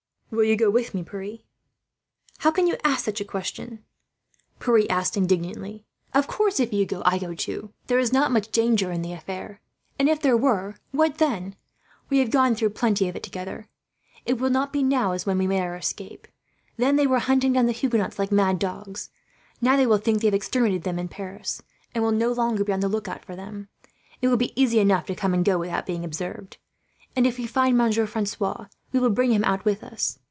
[0.31, 1.39] '""Will you go with me, Pierre?"
[2.37, 3.83] "How can you ask such a question?"
[4.61, 5.83] Pierre said, indignantly.
[6.13, 7.73] "Of course, if you go I go, too.
[7.87, 9.59] There is not much danger in the affair;
[9.99, 11.57] and if there were, what then?
[12.09, 13.67] We have gone through plenty of it, together.
[14.25, 16.29] It will not be, now, as when we made our escape.
[16.77, 19.09] Then they were hunting down the Huguenots like mad dogs.
[19.59, 21.61] Now they think they have exterminated them in Paris,
[21.93, 23.67] and will no longer be on the lookout for them.
[24.21, 26.55] It will be easy enough to come and go, without being observed;
[27.17, 30.19] and if we find Monsieur Francois, we will bring him out with us.